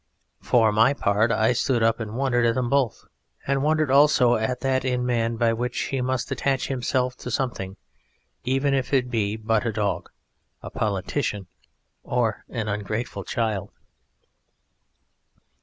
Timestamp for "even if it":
8.43-9.11